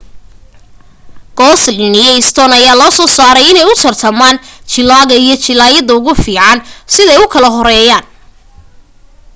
[1.39, 4.37] goslin iyo stone ayaa loo soo saaray inay u tartamaqn
[4.71, 6.59] jilaaga iyo jilaayadda ugu fiican
[6.93, 8.05] siday u kala horeeyaan